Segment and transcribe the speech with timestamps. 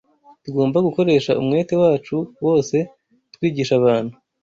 [0.43, 2.15] Tugomba gukoresha umwete wacu
[2.45, 2.75] wose
[3.33, 4.13] twigisha abantu